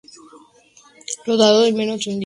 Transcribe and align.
Rodado 1.27 1.63
en 1.67 1.75
menos 1.75 2.03
de 2.03 2.09
un 2.09 2.15
día. 2.15 2.19